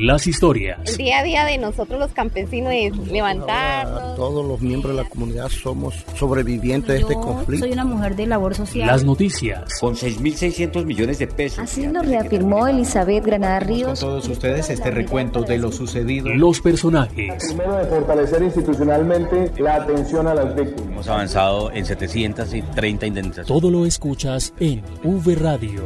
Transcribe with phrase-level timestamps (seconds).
[0.00, 0.78] las historias.
[0.86, 4.16] El día a día de nosotros los campesinos es levantarnos.
[4.16, 7.66] todos los miembros de la comunidad somos sobrevivientes de este conflicto.
[7.66, 8.86] Soy una mujer de labor social.
[8.86, 9.78] Las noticias.
[9.78, 11.58] Con 6.600 millones de pesos.
[11.58, 14.00] Así lo reafirmó Elizabeth Granada Ríos.
[14.00, 16.28] Con todos ustedes este recuento de lo sucedido.
[16.30, 17.44] Los personajes.
[17.48, 20.90] Primero de fortalecer institucionalmente la atención a las víctimas.
[20.90, 23.46] Hemos avanzado en 730 indemnizaciones.
[23.46, 25.82] Todo lo escuchas en V Radio.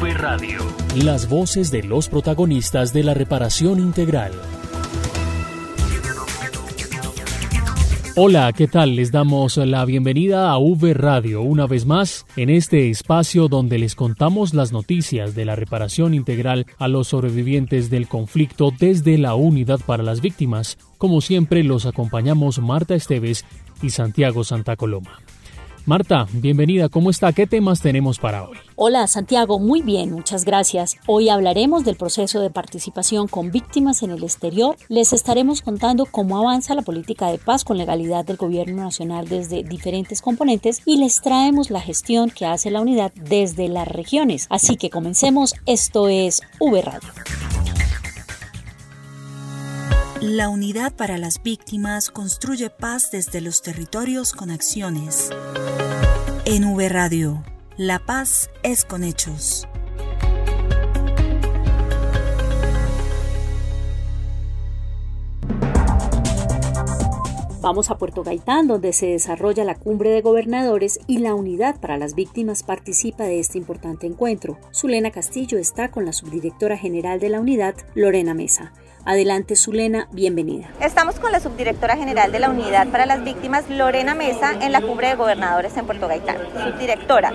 [0.00, 0.60] V Radio.
[0.96, 4.32] Las voces de los protagonistas de la reparación integral.
[8.16, 8.96] Hola, ¿qué tal?
[8.96, 13.94] Les damos la bienvenida a V Radio una vez más en este espacio donde les
[13.94, 19.80] contamos las noticias de la reparación integral a los sobrevivientes del conflicto desde la Unidad
[19.84, 20.78] para las Víctimas.
[20.96, 23.44] Como siempre, los acompañamos Marta Esteves
[23.82, 25.20] y Santiago Santa Coloma.
[25.90, 26.88] Marta, bienvenida.
[26.88, 27.32] ¿Cómo está?
[27.32, 28.56] ¿Qué temas tenemos para hoy?
[28.76, 29.58] Hola, Santiago.
[29.58, 30.94] Muy bien, muchas gracias.
[31.08, 34.76] Hoy hablaremos del proceso de participación con víctimas en el exterior.
[34.88, 39.64] Les estaremos contando cómo avanza la política de paz con legalidad del Gobierno Nacional desde
[39.64, 44.46] diferentes componentes y les traemos la gestión que hace la unidad desde las regiones.
[44.48, 45.56] Así que comencemos.
[45.66, 47.08] Esto es V Radio.
[50.22, 55.30] La Unidad para las Víctimas construye paz desde los territorios con acciones.
[56.44, 57.42] En V Radio,
[57.78, 59.66] la paz es con hechos.
[67.62, 71.96] Vamos a Puerto Gaitán, donde se desarrolla la cumbre de gobernadores y la unidad para
[71.96, 74.58] las víctimas participa de este importante encuentro.
[74.74, 78.74] Zulena Castillo está con la subdirectora general de la unidad, Lorena Mesa.
[79.06, 80.68] Adelante, Zulena, bienvenida.
[80.78, 84.82] Estamos con la subdirectora general de la Unidad para las Víctimas, Lorena Mesa, en la
[84.82, 86.36] cumbre de gobernadores en Puerto Gaitán.
[86.52, 87.32] Subdirectora,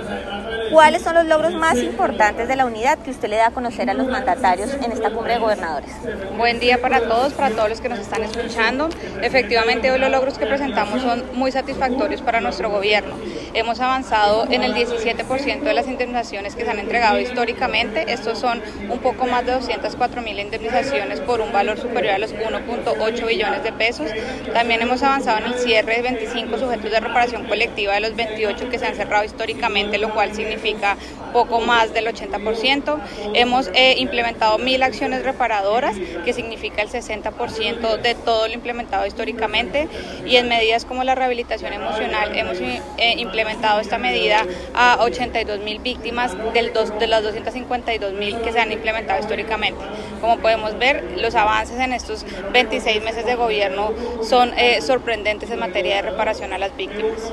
[0.72, 3.90] ¿cuáles son los logros más importantes de la unidad que usted le da a conocer
[3.90, 5.90] a los mandatarios en esta cumbre de gobernadores?
[6.38, 8.90] Buen día para todos, para todos los que nos están escuchando.
[9.24, 13.16] Efectivamente, hoy los logros que presentamos son muy satisfactorios para nuestro gobierno.
[13.56, 18.14] Hemos avanzado en el 17% de las indemnizaciones que se han entregado históricamente.
[18.14, 22.34] Estos son un poco más de 204 mil indemnizaciones por un valor superior a los
[22.34, 24.12] 1.8 billones de pesos.
[24.54, 28.70] También hemos avanzado en el cierre de 25 sujetos de reparación colectiva de los 28
[28.70, 30.98] que se han cerrado históricamente, lo cual significa
[31.34, 32.98] poco más del 80%.
[33.34, 39.88] Hemos eh, implementado mil acciones reparadoras, que significa el 60% de todo lo implementado históricamente.
[40.26, 42.82] Y en medidas como la rehabilitación emocional, hemos eh,
[43.18, 48.60] implementado esta medida a 82 mil víctimas del dos, de las 252 mil que se
[48.60, 49.80] han implementado históricamente.
[50.22, 53.92] Como podemos ver, los avances en estos 26 meses de gobierno
[54.24, 57.32] son eh, sorprendentes en materia de reparación a las víctimas.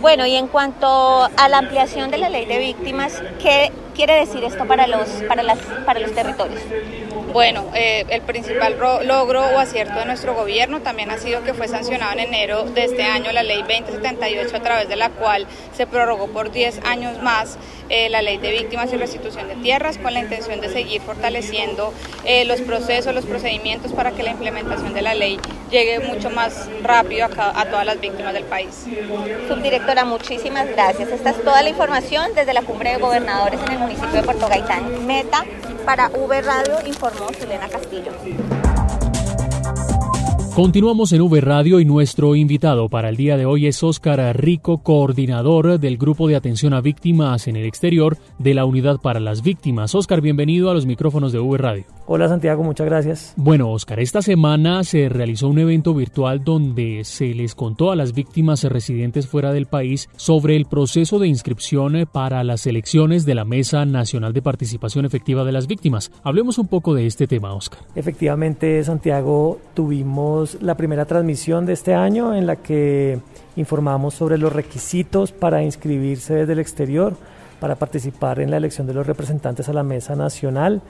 [0.00, 0.86] Bueno, y en cuanto
[1.36, 5.42] a la ampliación de la ley de víctimas, ¿qué quiere decir esto para los, para
[5.42, 6.60] las, para los territorios?
[7.32, 11.68] Bueno, eh, el principal logro o acierto de nuestro gobierno también ha sido que fue
[11.68, 15.46] sancionado en enero de este año la ley 2078 a través de la cual
[15.76, 17.58] se prorrogó por 10 años más
[17.90, 21.92] eh, la ley de víctimas y restitución de tierras con la intención de seguir fortaleciendo
[22.24, 25.38] eh, los procesos, los procedimientos para que la implementación de la ley
[25.70, 28.86] llegue mucho más rápido a, a todas las víctimas del país.
[29.48, 31.10] Subdirectora, muchísimas gracias.
[31.10, 34.48] Esta es toda la información desde la cumbre de gobernadores en el municipio de Puerto
[34.48, 35.06] Gaitán.
[35.06, 35.44] Meta
[35.88, 38.12] para V Radio informó Selena Castillo.
[40.58, 44.78] Continuamos en V Radio y nuestro invitado para el día de hoy es Óscar Rico,
[44.78, 49.42] coordinador del Grupo de Atención a Víctimas en el Exterior de la Unidad para las
[49.42, 49.94] Víctimas.
[49.94, 51.84] Óscar, bienvenido a los micrófonos de V Radio.
[52.08, 53.34] Hola Santiago, muchas gracias.
[53.36, 58.12] Bueno, Óscar, esta semana se realizó un evento virtual donde se les contó a las
[58.12, 63.44] víctimas residentes fuera del país sobre el proceso de inscripción para las elecciones de la
[63.44, 66.10] Mesa Nacional de Participación Efectiva de las Víctimas.
[66.24, 67.78] Hablemos un poco de este tema, Óscar.
[67.94, 73.20] Efectivamente, Santiago, tuvimos la primera transmisión de este año en la que
[73.56, 77.16] informamos sobre los requisitos para inscribirse desde el exterior
[77.60, 80.80] para participar en la elección de los representantes a la Mesa Nacional.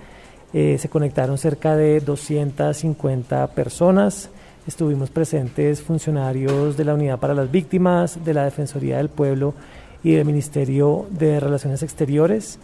[0.53, 4.31] Eh, se conectaron cerca de 250 personas.
[4.67, 9.55] Estuvimos presentes funcionarios de la Unidad para las Víctimas, de la Defensoría del Pueblo
[10.03, 12.59] y del Ministerio de Relaciones Exteriores.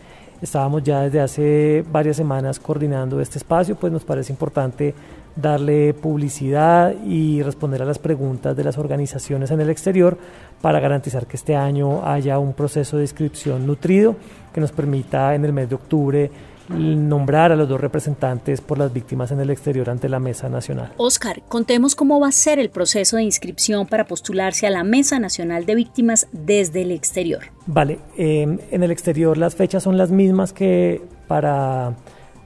[0.44, 4.94] Estábamos ya desde hace varias semanas coordinando este espacio, pues nos parece importante
[5.34, 10.18] darle publicidad y responder a las preguntas de las organizaciones en el exterior
[10.60, 14.16] para garantizar que este año haya un proceso de inscripción nutrido
[14.52, 16.30] que nos permita en el mes de octubre
[16.68, 20.92] nombrar a los dos representantes por las víctimas en el exterior ante la Mesa Nacional.
[20.96, 25.18] Oscar, contemos cómo va a ser el proceso de inscripción para postularse a la Mesa
[25.18, 27.42] Nacional de Víctimas desde el exterior.
[27.66, 31.94] Vale, eh, en el exterior las fechas son las mismas que para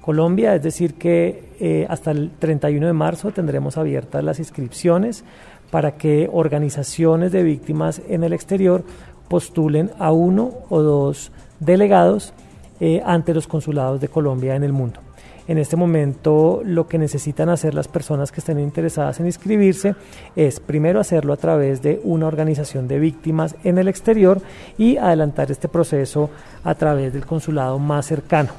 [0.01, 5.25] Colombia, es decir que eh, hasta el 31 de marzo tendremos abiertas las inscripciones
[5.71, 8.85] para que organizaciones de víctimas en el exterior
[9.29, 11.31] postulen a uno o dos
[11.61, 12.33] delegados
[12.81, 15.01] eh, ante los consulados de Colombia en el mundo.
[15.49, 19.95] En este momento lo que necesitan hacer las personas que estén interesadas en inscribirse
[20.37, 24.43] es primero hacerlo a través de una organización de víctimas en el exterior
[24.77, 26.29] y adelantar este proceso
[26.65, 28.51] a través del consulado más cercano.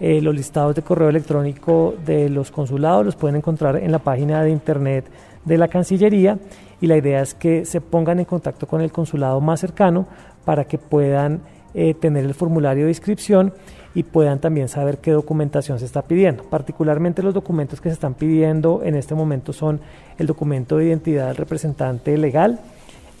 [0.00, 4.42] Eh, los listados de correo electrónico de los consulados los pueden encontrar en la página
[4.42, 5.06] de internet
[5.46, 6.38] de la Cancillería
[6.80, 10.06] y la idea es que se pongan en contacto con el consulado más cercano
[10.44, 11.40] para que puedan
[11.74, 13.52] eh, tener el formulario de inscripción
[13.94, 16.44] y puedan también saber qué documentación se está pidiendo.
[16.44, 19.80] Particularmente los documentos que se están pidiendo en este momento son
[20.18, 22.60] el documento de identidad del representante legal,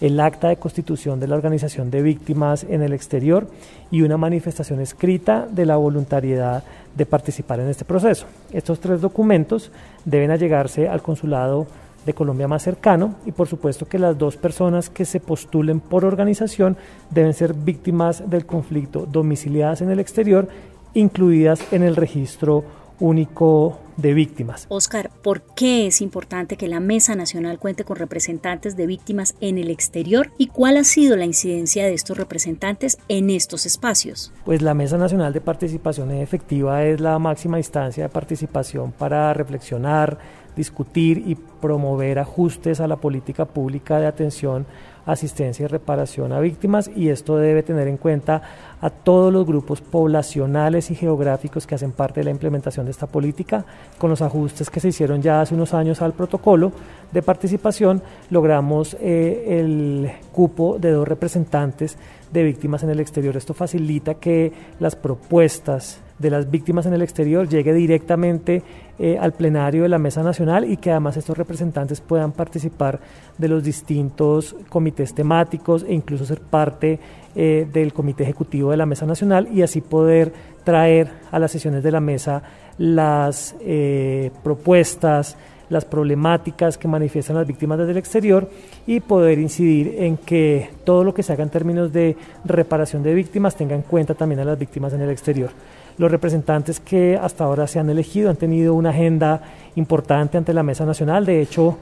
[0.00, 3.48] el acta de constitución de la organización de víctimas en el exterior
[3.90, 6.62] y una manifestación escrita de la voluntariedad
[6.94, 8.26] de participar en este proceso.
[8.52, 9.72] Estos tres documentos
[10.04, 11.66] deben allegarse al consulado
[12.08, 16.06] de Colombia más cercano y por supuesto que las dos personas que se postulen por
[16.06, 16.78] organización
[17.10, 20.48] deben ser víctimas del conflicto domiciliadas en el exterior,
[20.94, 22.64] incluidas en el registro
[22.98, 24.66] único de víctimas.
[24.70, 29.58] Oscar, ¿por qué es importante que la Mesa Nacional cuente con representantes de víctimas en
[29.58, 34.32] el exterior y cuál ha sido la incidencia de estos representantes en estos espacios?
[34.44, 40.18] Pues la Mesa Nacional de Participación Efectiva es la máxima instancia de participación para reflexionar,
[40.58, 44.66] discutir y promover ajustes a la política pública de atención,
[45.06, 48.42] asistencia y reparación a víctimas y esto debe tener en cuenta
[48.80, 53.06] a todos los grupos poblacionales y geográficos que hacen parte de la implementación de esta
[53.06, 53.64] política.
[53.96, 56.72] Con los ajustes que se hicieron ya hace unos años al protocolo
[57.12, 61.96] de participación, logramos eh, el cupo de dos representantes
[62.32, 63.36] de víctimas en el exterior.
[63.36, 68.62] Esto facilita que las propuestas de las víctimas en el exterior llegue directamente
[68.98, 73.00] eh, al plenario de la Mesa Nacional y que además estos representantes puedan participar
[73.36, 76.98] de los distintos comités temáticos e incluso ser parte
[77.36, 80.32] eh, del Comité Ejecutivo de la Mesa Nacional y así poder
[80.64, 82.42] traer a las sesiones de la mesa
[82.78, 85.36] las eh, propuestas,
[85.68, 88.50] las problemáticas que manifiestan las víctimas desde el exterior
[88.86, 93.14] y poder incidir en que todo lo que se haga en términos de reparación de
[93.14, 95.50] víctimas tenga en cuenta también a las víctimas en el exterior.
[95.98, 99.42] Los representantes que hasta ahora se han elegido han tenido una agenda
[99.74, 101.26] importante ante la Mesa Nacional.
[101.26, 101.76] De hecho,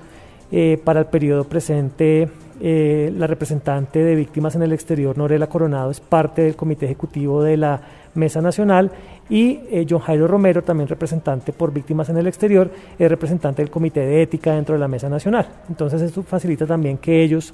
[0.51, 2.29] eh, para el periodo presente,
[2.61, 7.43] eh, la representante de víctimas en el exterior, Norela Coronado, es parte del comité ejecutivo
[7.43, 7.81] de la
[8.15, 8.91] Mesa Nacional
[9.29, 13.71] y eh, John Jairo Romero, también representante por víctimas en el exterior, es representante del
[13.71, 15.47] comité de ética dentro de la Mesa Nacional.
[15.69, 17.53] Entonces esto facilita también que ellos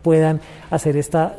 [0.00, 0.40] puedan
[0.70, 1.36] hacer esta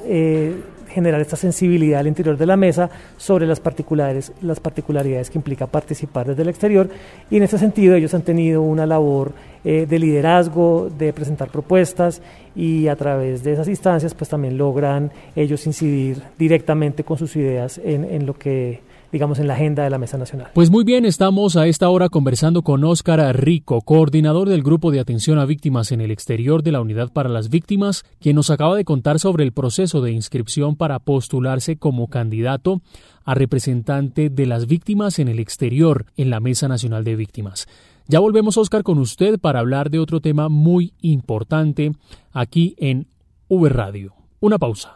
[0.94, 5.68] generar esta sensibilidad al interior de la mesa sobre las particularidades, las particularidades que implica
[5.68, 6.90] participar desde el exterior.
[7.30, 9.34] Y en ese sentido ellos han tenido una labor
[9.66, 12.22] eh, de liderazgo, de presentar propuestas
[12.56, 17.80] y a través de esas instancias pues también logran ellos incidir directamente con sus ideas
[17.84, 18.81] en, en lo que
[19.13, 20.50] digamos, en la agenda de la Mesa Nacional.
[20.56, 25.00] Pues muy bien, estamos a esta hora conversando con Óscar Rico, coordinador del Grupo de
[25.00, 28.75] Atención a Víctimas en el Exterior de la Unidad para las Víctimas, quien nos acaba
[28.75, 32.81] de contar sobre el proceso de inscripción para postularse como candidato
[33.24, 37.68] a representante de las víctimas en el exterior en la Mesa Nacional de Víctimas.
[38.07, 41.92] Ya volvemos, Óscar, con usted para hablar de otro tema muy importante
[42.31, 43.06] aquí en
[43.47, 44.22] V Radio.
[44.44, 44.95] Una pausa.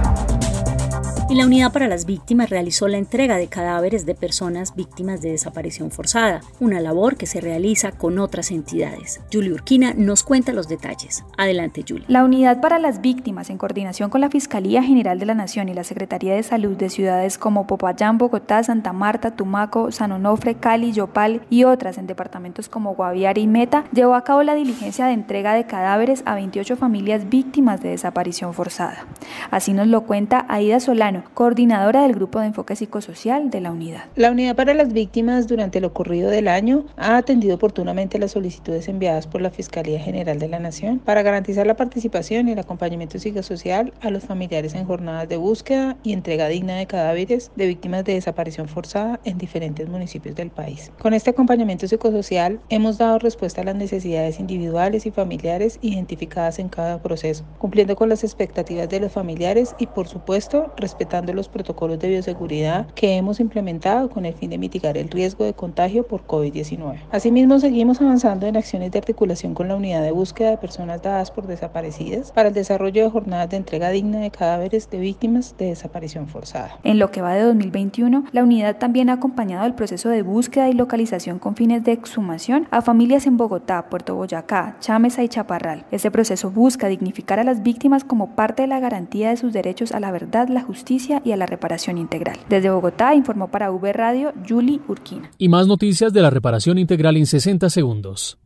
[1.34, 5.90] la Unidad para las Víctimas realizó la entrega de cadáveres de personas víctimas de desaparición
[5.90, 9.20] forzada, una labor que se realiza con otras entidades.
[9.32, 11.24] Julie Urquina nos cuenta los detalles.
[11.36, 12.04] Adelante, Julie.
[12.06, 15.74] La Unidad para las Víctimas, en coordinación con la Fiscalía General de la Nación y
[15.74, 20.92] la Secretaría de Salud de ciudades como Popayán, Bogotá, Santa Marta, Tumaco, San Onofre, Cali,
[20.92, 25.14] Yopal y otras en departamentos como Guaviare y Meta, llevó a cabo la diligencia de
[25.14, 29.06] entrega de cadáveres a 28 familias víctimas de desaparición forzada.
[29.50, 34.04] Así nos lo cuenta Aida Solano, Coordinadora del Grupo de Enfoque Psicosocial de la unidad.
[34.16, 38.88] La unidad para las víctimas durante lo ocurrido del año ha atendido oportunamente las solicitudes
[38.88, 43.18] enviadas por la Fiscalía General de la Nación para garantizar la participación y el acompañamiento
[43.18, 48.04] psicosocial a los familiares en jornadas de búsqueda y entrega digna de cadáveres de víctimas
[48.04, 50.90] de desaparición forzada en diferentes municipios del país.
[51.00, 56.68] Con este acompañamiento psicosocial hemos dado respuesta a las necesidades individuales y familiares identificadas en
[56.68, 61.03] cada proceso, cumpliendo con las expectativas de los familiares y por supuesto respetando
[61.34, 65.52] los protocolos de bioseguridad que hemos implementado con el fin de mitigar el riesgo de
[65.52, 66.98] contagio por COVID-19.
[67.10, 71.30] Asimismo, seguimos avanzando en acciones de articulación con la unidad de búsqueda de personas dadas
[71.30, 75.66] por desaparecidas para el desarrollo de jornadas de entrega digna de cadáveres de víctimas de
[75.66, 76.78] desaparición forzada.
[76.82, 80.68] En lo que va de 2021, la unidad también ha acompañado el proceso de búsqueda
[80.68, 85.84] y localización con fines de exhumación a familias en Bogotá, Puerto Boyacá, Chámeza y Chaparral.
[85.90, 89.92] Este proceso busca dignificar a las víctimas como parte de la garantía de sus derechos
[89.92, 90.93] a la verdad, la justicia
[91.24, 92.38] y a la reparación integral.
[92.48, 95.30] Desde Bogotá informó para V Radio Julie Urquina.
[95.38, 98.38] Y más noticias de la reparación integral en 60 segundos.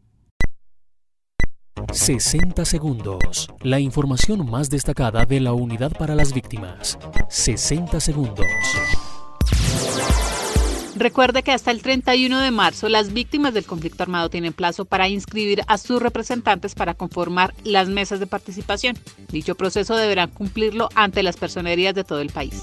[1.93, 3.49] 60 segundos.
[3.63, 6.99] La información más destacada de la unidad para las víctimas.
[7.29, 8.47] 60 segundos.
[10.99, 15.07] Recuerde que hasta el 31 de marzo las víctimas del conflicto armado tienen plazo para
[15.07, 18.99] inscribir a sus representantes para conformar las mesas de participación.
[19.31, 22.61] Dicho proceso deberán cumplirlo ante las personerías de todo el país.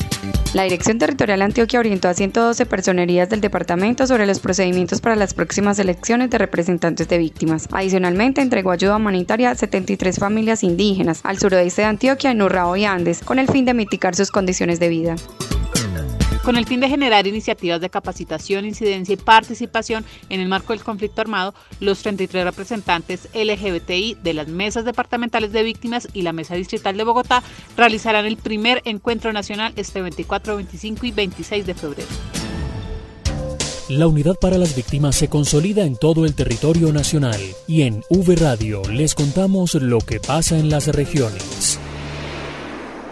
[0.54, 5.34] La Dirección Territorial Antioquia orientó a 112 personerías del departamento sobre los procedimientos para las
[5.34, 7.70] próximas elecciones de representantes de víctimas.
[7.72, 12.84] Adicionalmente, entregó ayuda humanitaria a 73 familias indígenas al suroeste de Antioquia, en Urrao y
[12.84, 15.16] Andes, con el fin de mitigar sus condiciones de vida.
[16.44, 20.84] Con el fin de generar iniciativas de capacitación, incidencia y participación en el marco del
[20.84, 26.54] conflicto armado, los 33 representantes LGBTI de las mesas departamentales de víctimas y la mesa
[26.54, 27.42] distrital de Bogotá
[27.76, 32.10] realizarán el primer encuentro nacional este 24, 25 y 26 de febrero.
[33.90, 38.36] La unidad para las víctimas se consolida en todo el territorio nacional y en V
[38.36, 41.80] Radio les contamos lo que pasa en las regiones.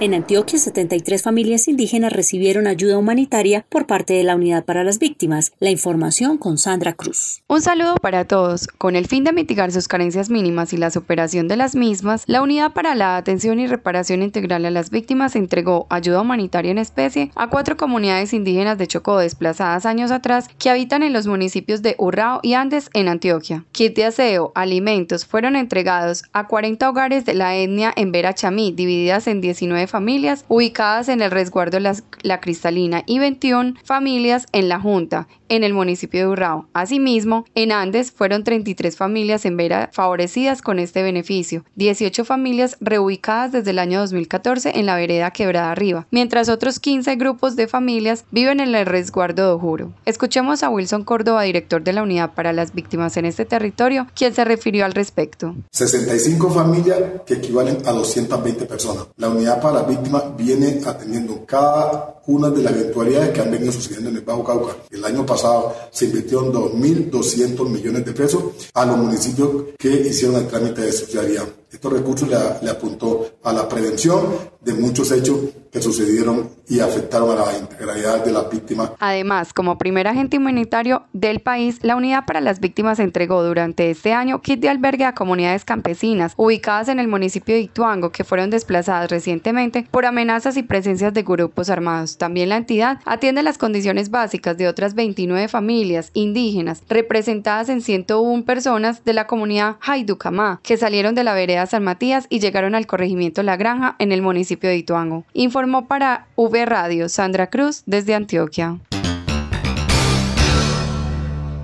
[0.04, 5.00] En Antioquia, 73 familias indígenas recibieron ayuda humanitaria por parte de la Unidad para las
[5.00, 5.54] Víctimas.
[5.62, 7.42] La información con Sandra Cruz.
[7.48, 8.68] Un saludo para todos.
[8.68, 12.42] Con el fin de mitigar sus carencias mínimas y la superación de las mismas, la
[12.42, 17.32] Unidad para la Atención y Reparación Integral a las Víctimas entregó ayuda humanitaria en especie
[17.36, 21.96] a cuatro comunidades indígenas de Chocó desplazadas años atrás que habitan en los municipios de
[21.98, 23.64] Urrao y Andes en Antioquia.
[23.72, 29.28] Kit de aseo, alimentos fueron entregados a 40 hogares de la etnia en Vera divididas
[29.28, 35.28] en 19 familias ubicadas en el resguardo la, Cristalina y 21 familias en La Junta,
[35.56, 36.68] en el municipio de Urrao.
[36.74, 43.52] Asimismo, en Andes fueron 33 familias en Vera favorecidas con este beneficio, 18 familias reubicadas
[43.52, 48.26] desde el año 2014 en la vereda Quebrada Arriba, mientras otros 15 grupos de familias
[48.32, 49.94] viven en el resguardo de Ojuro.
[50.06, 54.34] Escuchemos a Wilson Córdoba, director de la Unidad para las Víctimas en este territorio, quien
[54.34, 55.56] se refirió al respecto.
[55.72, 59.06] 65 familias que equivalen a 220 personas.
[59.18, 63.72] La Unidad para las Víctimas viene atendiendo cada una de las eventualidades que han venido
[63.72, 64.78] sucediendo en el Bajo Cauca.
[64.90, 65.43] El año pasado
[65.92, 71.63] se invirtieron 2.200 millones de pesos a los municipios que hicieron el trámite de subsidiariedad.
[71.74, 74.28] Estos recursos le, apuntó a la prevención
[74.62, 75.40] de muchos hechos
[75.72, 78.92] que sucedieron y afectaron a la integralidad de las víctimas.
[79.00, 84.14] Además, como primer agente humanitario del país, la Unidad para las Víctimas entregó durante este
[84.14, 88.52] año kit de albergue a comunidades campesinas ubicadas en el municipio de Ituango que fueron
[88.52, 92.18] desplazadas recientemente por amenazas y presencias de grupos armados.
[92.18, 98.46] También la entidad atiende las condiciones básicas de otras 29 familias indígenas representadas en 101
[98.46, 102.88] personas de la comunidad Haiducamá que salieron de la vereda San Matías y llegaron al
[102.88, 105.26] corregimiento La Granja en el municipio de Ituango.
[105.34, 108.80] Informó para V Radio Sandra Cruz desde Antioquia.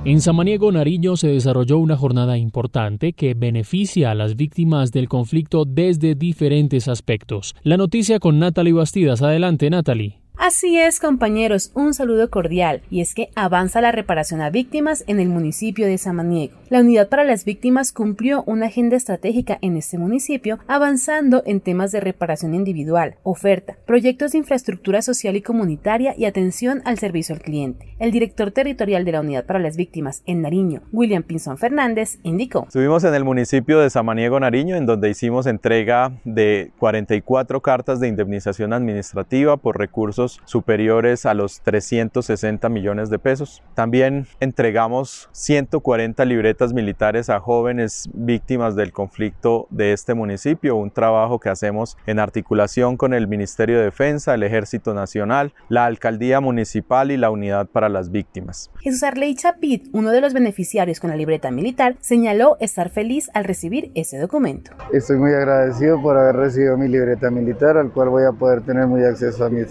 [0.06, 5.66] En Samaniego, Nariño, se desarrolló una jornada importante que beneficia a las víctimas del conflicto
[5.66, 7.54] desde diferentes aspectos.
[7.64, 9.22] La noticia con Natalie Bastidas.
[9.22, 10.20] Adelante, Natalie.
[10.42, 15.20] Así es, compañeros, un saludo cordial, y es que avanza la reparación a víctimas en
[15.20, 16.56] el municipio de Samaniego.
[16.70, 21.92] La Unidad para las Víctimas cumplió una agenda estratégica en este municipio, avanzando en temas
[21.92, 27.42] de reparación individual, oferta, proyectos de infraestructura social y comunitaria y atención al servicio al
[27.42, 27.94] cliente.
[28.00, 32.64] El director territorial de la Unidad para las Víctimas en Nariño, William Pinzón Fernández, indicó.
[32.68, 38.08] Estuvimos en el municipio de Samaniego, Nariño, en donde hicimos entrega de 44 cartas de
[38.08, 43.64] indemnización administrativa por recursos montos superiores a los 360 millones de pesos.
[43.76, 51.40] También entregamos 140 libretas militares a jóvenes víctimas del conflicto de este municipio, un trabajo
[51.40, 57.12] que hacemos en articulación con el Ministerio de Defensa, el Ejército Nacional, la Alcaldía Municipal
[57.12, 58.72] y la Unidad para las Víctimas.
[58.82, 63.44] Jesús Arley Chapit, uno de los beneficiarios con la libreta militar, señaló estar feliz al
[63.44, 64.72] recibir ese documento.
[64.94, 68.88] Estoy muy agradecido por haber recibido mi libreta militar, al cual voy a poder tener
[68.88, 69.70] muy acceso a mis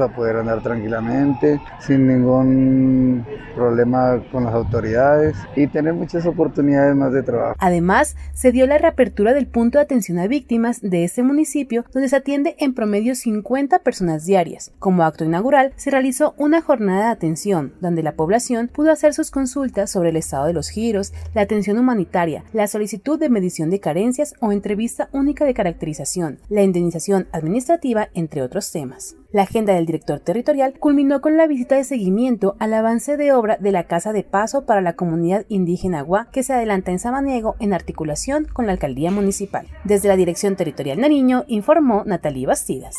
[0.00, 7.12] a poder andar tranquilamente, sin ningún problema con las autoridades y tener muchas oportunidades más
[7.12, 7.56] de trabajo.
[7.58, 12.08] Además, se dio la reapertura del punto de atención a víctimas de este municipio, donde
[12.08, 14.72] se atiende en promedio 50 personas diarias.
[14.78, 19.30] Como acto inaugural, se realizó una jornada de atención, donde la población pudo hacer sus
[19.30, 23.80] consultas sobre el estado de los giros, la atención humanitaria, la solicitud de medición de
[23.80, 29.16] carencias o entrevista única de caracterización, la indemnización administrativa, entre otros temas.
[29.32, 33.56] La agenda del director territorial culminó con la visita de seguimiento al avance de obra
[33.58, 37.56] de la Casa de Paso para la comunidad indígena Agua que se adelanta en Samaniego
[37.58, 39.66] en articulación con la alcaldía municipal.
[39.84, 42.94] Desde la Dirección Territorial Nariño informó Natalie Bastidas.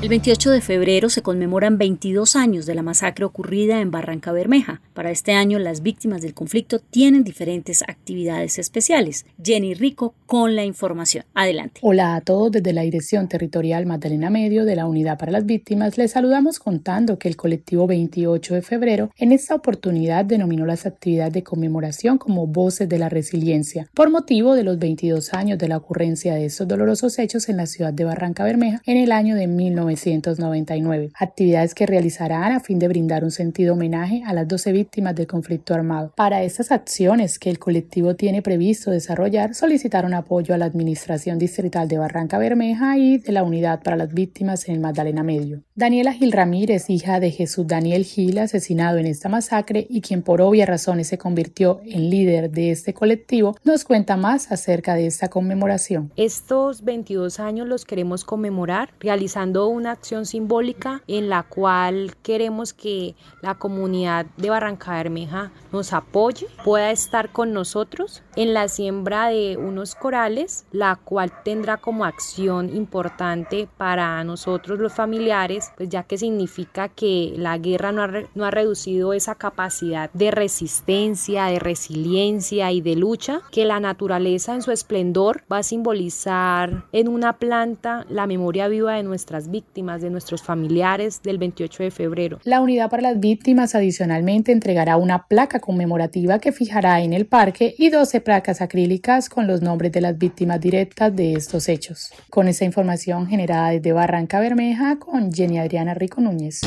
[0.00, 4.80] El 28 de febrero se conmemoran 22 años de la masacre ocurrida en Barranca Bermeja.
[4.94, 9.26] Para este año, las víctimas del conflicto tienen diferentes actividades especiales.
[9.42, 11.24] Jenny Rico con la información.
[11.34, 11.80] Adelante.
[11.82, 15.98] Hola a todos desde la Dirección Territorial Magdalena Medio de la Unidad para las Víctimas.
[15.98, 21.32] Les saludamos contando que el colectivo 28 de febrero en esta oportunidad denominó las actividades
[21.32, 25.76] de conmemoración como Voces de la Resiliencia por motivo de los 22 años de la
[25.76, 29.48] ocurrencia de estos dolorosos hechos en la ciudad de Barranca Bermeja en el año de
[29.48, 34.72] 19 1999, actividades que realizarán a fin de brindar un sentido homenaje a las 12
[34.72, 36.12] víctimas del conflicto armado.
[36.16, 41.88] Para estas acciones que el colectivo tiene previsto desarrollar, solicitaron apoyo a la Administración Distrital
[41.88, 45.62] de Barranca Bermeja y de la Unidad para las Víctimas en el Magdalena Medio.
[45.78, 50.40] Daniela Gil Ramírez, hija de Jesús Daniel Gil, asesinado en esta masacre y quien por
[50.40, 55.28] obvias razones se convirtió en líder de este colectivo, nos cuenta más acerca de esta
[55.28, 56.10] conmemoración.
[56.16, 63.14] Estos 22 años los queremos conmemorar realizando una acción simbólica en la cual queremos que
[63.40, 69.56] la comunidad de Barranca Bermeja nos apoye, pueda estar con nosotros en la siembra de
[69.56, 76.18] unos corales, la cual tendrá como acción importante para nosotros los familiares, pues ya que
[76.18, 82.70] significa que la guerra no ha, no ha reducido esa capacidad de resistencia, de resiliencia
[82.72, 88.06] y de lucha, que la naturaleza en su esplendor va a simbolizar en una planta
[88.08, 92.38] la memoria viva de nuestras víctimas, de nuestros familiares del 28 de febrero.
[92.44, 97.74] La Unidad para las Víctimas adicionalmente entregará una placa conmemorativa que fijará en el parque
[97.78, 102.10] y 12 placas acrílicas con los nombres de las víctimas directas de estos hechos.
[102.30, 106.60] Con esta información generada desde Barranca Bermeja con Jenny Adriana Rico Núñez.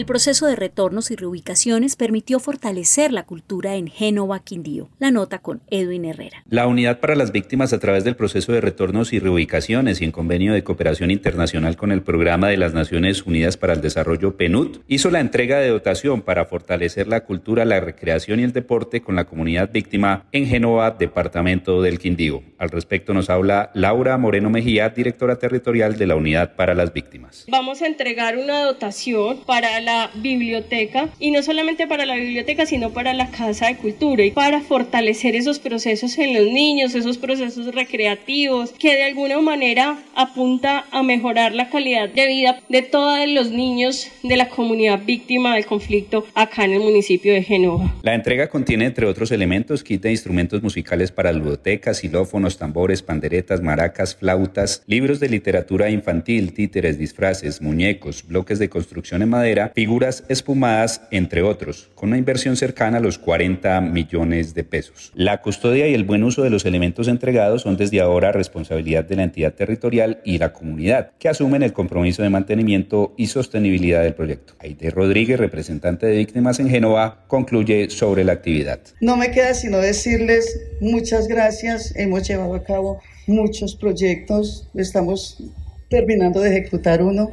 [0.00, 4.88] El proceso de retornos y reubicaciones permitió fortalecer la cultura en Génova, Quindío.
[4.98, 6.42] La nota con Edwin Herrera.
[6.48, 10.10] La Unidad para las Víctimas, a través del proceso de retornos y reubicaciones y en
[10.10, 14.78] convenio de cooperación internacional con el Programa de las Naciones Unidas para el Desarrollo PNUD,
[14.88, 19.16] hizo la entrega de dotación para fortalecer la cultura, la recreación y el deporte con
[19.16, 22.42] la comunidad víctima en Génova, departamento del Quindío.
[22.56, 27.44] Al respecto nos habla Laura Moreno Mejía, directora territorial de la Unidad para las Víctimas.
[27.48, 32.90] Vamos a entregar una dotación para la biblioteca y no solamente para la biblioteca sino
[32.90, 37.74] para la casa de cultura y para fortalecer esos procesos en los niños, esos procesos
[37.74, 43.50] recreativos que de alguna manera apunta a mejorar la calidad de vida de todos los
[43.50, 47.94] niños de la comunidad víctima del conflicto acá en el municipio de Genova.
[48.02, 53.62] La entrega contiene entre otros elementos kit de instrumentos musicales para ludotecas, xilófonos, tambores, panderetas,
[53.62, 60.24] maracas, flautas, libros de literatura infantil, títeres, disfraces, muñecos, bloques de construcción en madera, figuras
[60.28, 65.12] espumadas, entre otros, con una inversión cercana a los 40 millones de pesos.
[65.14, 69.16] La custodia y el buen uso de los elementos entregados son desde ahora responsabilidad de
[69.16, 74.14] la entidad territorial y la comunidad, que asumen el compromiso de mantenimiento y sostenibilidad del
[74.14, 74.54] proyecto.
[74.58, 78.80] Aide Rodríguez, representante de víctimas en Génova, concluye sobre la actividad.
[79.00, 81.94] No me queda sino decirles muchas gracias.
[81.96, 85.42] Hemos llevado a cabo muchos proyectos, estamos
[85.88, 87.32] terminando de ejecutar uno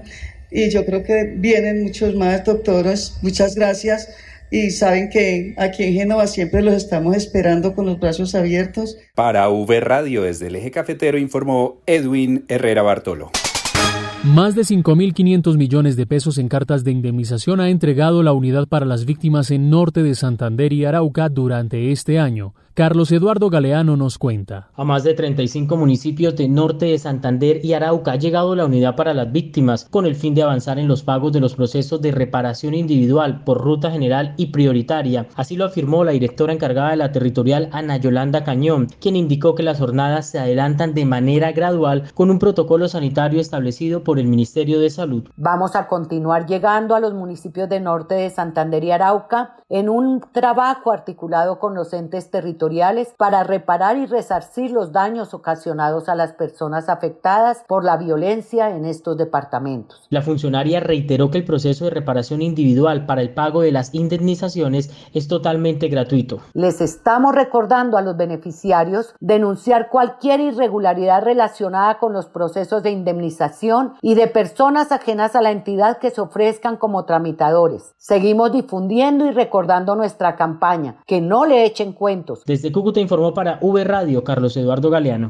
[0.52, 3.18] y yo creo que vienen muchos más doctores.
[3.22, 4.10] Muchas gracias
[4.50, 8.98] y saben que aquí en Génova siempre los estamos esperando con los brazos abiertos.
[9.16, 13.32] Para V Radio desde el eje cafetero informó Edwin Herrera Bartolo.
[14.34, 18.86] Más de 5.500 millones de pesos en cartas de indemnización ha entregado la Unidad para
[18.86, 22.54] las Víctimas en Norte de Santander y Arauca durante este año.
[22.78, 24.70] Carlos Eduardo Galeano nos cuenta.
[24.76, 28.96] A más de 35 municipios de norte de Santander y Arauca ha llegado la unidad
[28.96, 32.12] para las víctimas con el fin de avanzar en los pagos de los procesos de
[32.12, 35.26] reparación individual por ruta general y prioritaria.
[35.34, 39.64] Así lo afirmó la directora encargada de la territorial Ana Yolanda Cañón, quien indicó que
[39.64, 44.80] las jornadas se adelantan de manera gradual con un protocolo sanitario establecido por el Ministerio
[44.80, 45.30] de Salud.
[45.36, 50.22] Vamos a continuar llegando a los municipios de norte de Santander y Arauca en un
[50.32, 56.34] trabajo articulado con los entes territoriales para reparar y resarcir los daños ocasionados a las
[56.34, 60.08] personas afectadas por la violencia en estos departamentos.
[60.10, 64.92] La funcionaria reiteró que el proceso de reparación individual para el pago de las indemnizaciones
[65.14, 66.40] es totalmente gratuito.
[66.54, 73.94] Les estamos recordando a los beneficiarios denunciar cualquier irregularidad relacionada con los procesos de indemnización
[74.02, 77.94] y de personas ajenas a la entidad que se ofrezcan como tramitadores.
[77.98, 82.44] Seguimos difundiendo y recordando nuestra campaña, que no le echen cuentos.
[82.46, 85.30] Desde Cúcuta informó para V Radio Carlos Eduardo Galeano.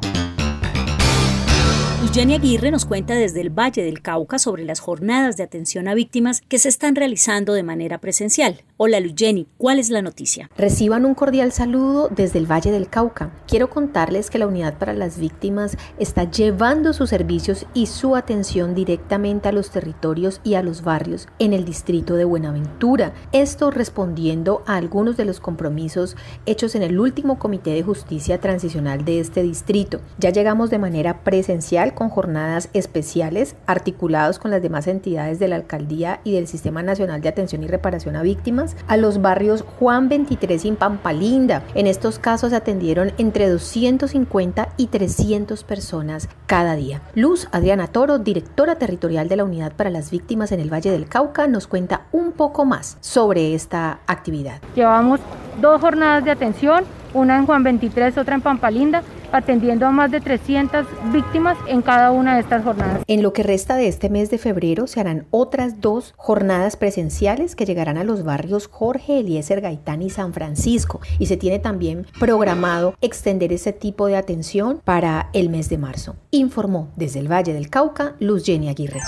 [2.18, 5.94] Jenny Aguirre nos cuenta desde el Valle del Cauca sobre las jornadas de atención a
[5.94, 8.64] víctimas que se están realizando de manera presencial.
[8.78, 10.50] Hola Jenny, ¿cuál es la noticia?
[10.58, 13.30] Reciban un cordial saludo desde el Valle del Cauca.
[13.48, 18.74] Quiero contarles que la Unidad para las Víctimas está llevando sus servicios y su atención
[18.74, 23.14] directamente a los territorios y a los barrios en el distrito de Buenaventura.
[23.32, 29.06] Esto respondiendo a algunos de los compromisos hechos en el último Comité de Justicia Transicional
[29.06, 30.02] de este distrito.
[30.18, 35.56] Ya llegamos de manera presencial con jornadas especiales articulados con las demás entidades de la
[35.56, 40.10] alcaldía y del Sistema Nacional de Atención y Reparación a Víctimas a los barrios Juan
[40.10, 41.64] 23 y Pampalinda.
[41.76, 47.02] En estos casos se atendieron entre 250 y 300 personas cada día.
[47.16, 51.08] Luz Adriana Toro, directora territorial de la Unidad para las Víctimas en el Valle del
[51.08, 54.62] Cauca, nos cuenta un poco más sobre esta actividad.
[54.76, 55.20] Llevamos
[55.62, 60.22] dos jornadas de atención, una en Juan 23, otra en Pampalinda atendiendo a más de
[60.22, 63.04] 300 víctimas en cada una de estas jornadas.
[63.08, 67.56] En lo que resta de este mes de febrero se harán otras dos jornadas presenciales
[67.56, 72.06] que llegarán a los barrios Jorge Eliezer Gaitán y San Francisco y se tiene también
[72.20, 76.16] programado extender ese tipo de atención para el mes de marzo.
[76.32, 79.02] Informó desde el Valle del Cauca Luz Jenny Aguirre.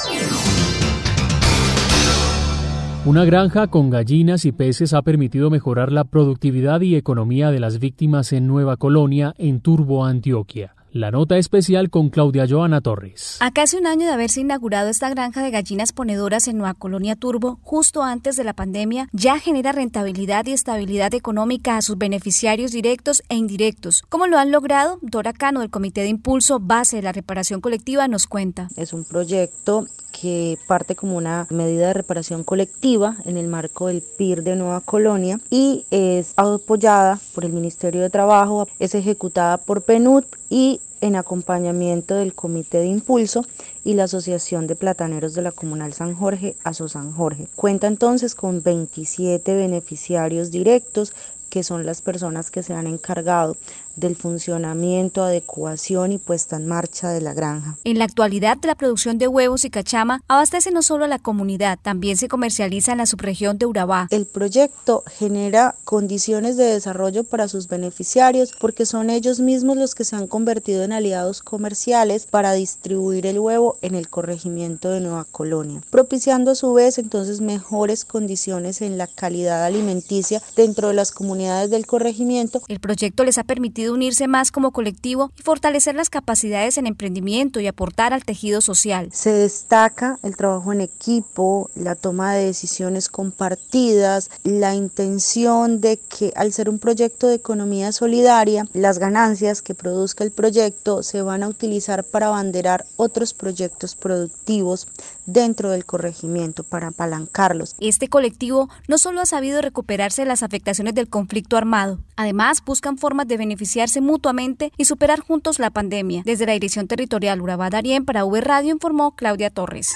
[3.05, 7.79] Una granja con gallinas y peces ha permitido mejorar la productividad y economía de las
[7.79, 10.75] víctimas en Nueva Colonia, en Turbo, Antioquia.
[10.91, 13.37] La nota especial con Claudia Joana Torres.
[13.39, 17.15] A casi un año de haberse inaugurado esta granja de gallinas ponedoras en Nueva Colonia
[17.15, 22.71] Turbo, justo antes de la pandemia, ya genera rentabilidad y estabilidad económica a sus beneficiarios
[22.71, 24.03] directos e indirectos.
[24.09, 24.99] ¿Cómo lo han logrado?
[25.01, 28.67] Dora Cano, del Comité de Impulso Base de la Reparación Colectiva, nos cuenta.
[28.75, 34.01] Es un proyecto que parte como una medida de reparación colectiva en el marco del
[34.01, 39.81] PIR de Nueva Colonia y es apoyada por el Ministerio de Trabajo, es ejecutada por
[39.81, 43.45] PNUD y en acompañamiento del Comité de Impulso
[43.83, 47.47] y la Asociación de Plataneros de la Comunal San Jorge, ASO San Jorge.
[47.55, 51.13] Cuenta entonces con 27 beneficiarios directos
[51.49, 53.57] que son las personas que se han encargado
[53.99, 57.77] del funcionamiento, adecuación y puesta en marcha de la granja.
[57.83, 61.79] En la actualidad, la producción de huevos y cachama abastece no solo a la comunidad,
[61.81, 64.07] también se comercializa en la subregión de Urabá.
[64.11, 70.05] El proyecto genera condiciones de desarrollo para sus beneficiarios porque son ellos mismos los que
[70.05, 75.25] se han convertido en aliados comerciales para distribuir el huevo en el corregimiento de Nueva
[75.25, 81.11] Colonia, propiciando a su vez entonces mejores condiciones en la calidad alimenticia dentro de las
[81.11, 82.61] comunidades del corregimiento.
[82.67, 87.59] El proyecto les ha permitido unirse más como colectivo y fortalecer las capacidades en emprendimiento
[87.59, 89.09] y aportar al tejido social.
[89.11, 96.33] Se destaca el trabajo en equipo, la toma de decisiones compartidas, la intención de que
[96.35, 101.43] al ser un proyecto de economía solidaria, las ganancias que produzca el proyecto se van
[101.43, 104.87] a utilizar para abanderar otros proyectos productivos
[105.25, 107.75] dentro del corregimiento para apalancarlos.
[107.79, 112.97] Este colectivo no solo ha sabido recuperarse de las afectaciones del conflicto armado, además buscan
[112.97, 113.37] formas de
[113.69, 116.23] beneficiarse mutuamente y superar juntos la pandemia.
[116.25, 119.95] Desde la Dirección Territorial Urabá Darien para V Radio informó Claudia Torres.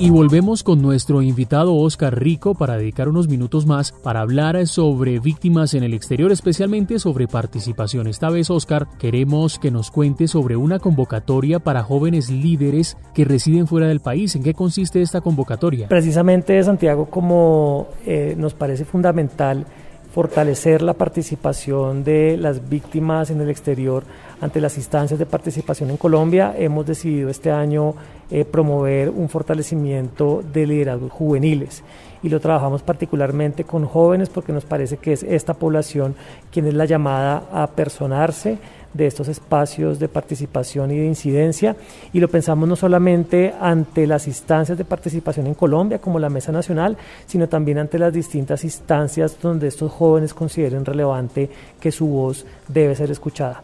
[0.00, 5.18] Y volvemos con nuestro invitado Oscar Rico para dedicar unos minutos más para hablar sobre
[5.18, 8.06] víctimas en el exterior, especialmente sobre participación.
[8.06, 13.66] Esta vez, Oscar, queremos que nos cuente sobre una convocatoria para jóvenes líderes que residen
[13.66, 14.36] fuera del país.
[14.36, 15.88] ¿En qué consiste esta convocatoria?
[15.88, 19.66] Precisamente, Santiago, como eh, nos parece fundamental
[20.12, 24.04] fortalecer la participación de las víctimas en el exterior
[24.40, 27.94] ante las instancias de participación en Colombia, hemos decidido este año
[28.30, 31.82] eh, promover un fortalecimiento de liderazgos juveniles
[32.22, 36.14] y lo trabajamos particularmente con jóvenes porque nos parece que es esta población
[36.50, 38.58] quien es la llamada a personarse
[38.94, 41.76] de estos espacios de participación y de incidencia
[42.12, 46.52] y lo pensamos no solamente ante las instancias de participación en Colombia como la Mesa
[46.52, 46.96] Nacional,
[47.26, 52.94] sino también ante las distintas instancias donde estos jóvenes consideren relevante que su voz debe
[52.94, 53.62] ser escuchada.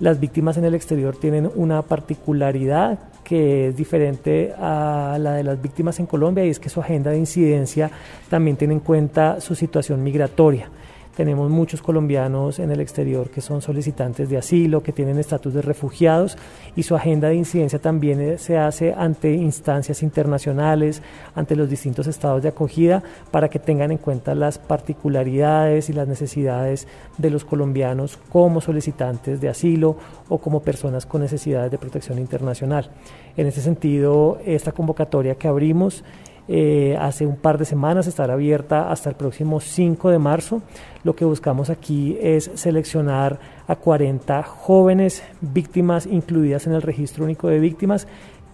[0.00, 5.62] Las víctimas en el exterior tienen una particularidad que es diferente a la de las
[5.62, 7.90] víctimas en Colombia y es que su agenda de incidencia
[8.28, 10.68] también tiene en cuenta su situación migratoria.
[11.16, 15.60] Tenemos muchos colombianos en el exterior que son solicitantes de asilo, que tienen estatus de
[15.60, 16.38] refugiados
[16.74, 21.02] y su agenda de incidencia también eh, se hace ante instancias internacionales,
[21.34, 26.08] ante los distintos estados de acogida, para que tengan en cuenta las particularidades y las
[26.08, 29.96] necesidades de los colombianos como solicitantes de asilo
[30.30, 32.90] o como personas con necesidades de protección internacional.
[33.36, 36.04] En ese sentido, esta convocatoria que abrimos
[36.48, 40.62] eh, hace un par de semanas, estará abierta hasta el próximo 5 de marzo.
[41.04, 47.48] Lo que buscamos aquí es seleccionar a 40 jóvenes víctimas incluidas en el registro único
[47.48, 48.06] de víctimas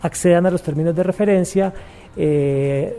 [0.00, 1.72] accedan a los términos de referencia,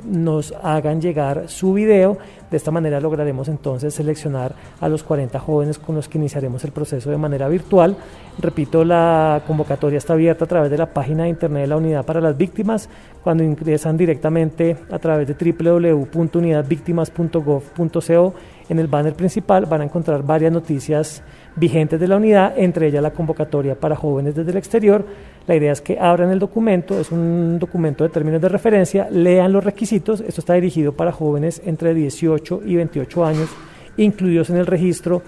[0.03, 2.17] nos hagan llegar su video
[2.55, 6.71] de esta manera lograremos entonces seleccionar a los 40 jóvenes con los que iniciaremos el
[6.71, 7.97] proceso de manera virtual.
[8.39, 12.05] Repito, la convocatoria está abierta a través de la página de internet de la Unidad
[12.05, 12.87] para las Víctimas.
[13.23, 18.33] Cuando ingresan directamente a través de www.unidadvictimas.gov.co
[18.69, 21.21] en el banner principal van a encontrar varias noticias
[21.55, 25.05] vigentes de la unidad, entre ellas la convocatoria para jóvenes desde el exterior.
[25.47, 29.51] La idea es que abran el documento, es un documento de términos de referencia, lean
[29.51, 33.49] los requisitos, esto está dirigido para jóvenes entre 18 y 28 años,
[33.97, 35.21] incluidos en el registro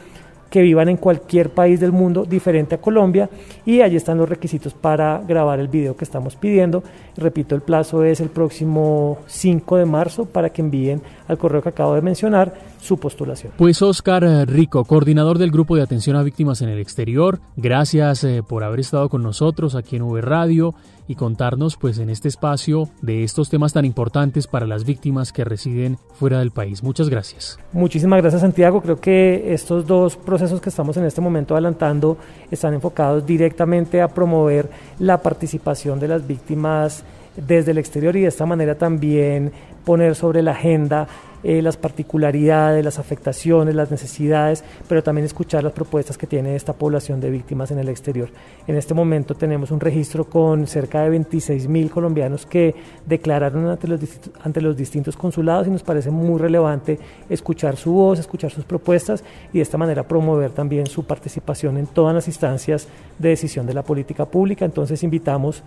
[0.49, 3.29] que vivan en cualquier país del mundo diferente a Colombia
[3.65, 6.83] y allí están los requisitos para grabar el video que estamos pidiendo.
[7.17, 11.69] Repito, el plazo es el próximo 5 de marzo para que envíen al correo que
[11.69, 13.53] acabo de mencionar su postulación.
[13.57, 18.43] Pues Oscar Rico, coordinador del Grupo de Atención a Víctimas en el Exterior, gracias eh,
[18.47, 20.75] por haber estado con nosotros aquí en V Radio
[21.07, 25.43] y contarnos pues en este espacio de estos temas tan importantes para las víctimas que
[25.43, 26.83] residen fuera del país.
[26.83, 27.57] Muchas gracias.
[27.71, 28.81] Muchísimas gracias Santiago.
[28.81, 32.17] Creo que estos dos procesos que estamos en este momento adelantando
[32.51, 37.03] están enfocados directamente a promover la participación de las víctimas
[37.37, 39.51] desde el exterior y de esta manera también
[39.87, 41.07] poner sobre la agenda
[41.45, 46.73] eh, las particularidades, las afectaciones, las necesidades, pero también escuchar las propuestas que tiene esta
[46.73, 48.27] población de víctimas en el exterior.
[48.67, 53.87] En este momento tenemos un registro con cerca de 26 mil colombianos que declararon ante
[53.87, 54.01] los,
[54.43, 59.23] ante los distintos consulados y nos parece muy relevante escuchar su voz, escuchar sus propuestas
[59.53, 63.73] y de esta manera promover también su participación en todas las instancias de decisión de
[63.73, 64.65] la política pública.
[64.65, 65.63] Entonces invitamos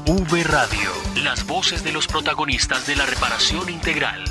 [0.08, 0.90] V Radio,
[1.24, 4.24] las voces de los protagonistas de la reparación integral.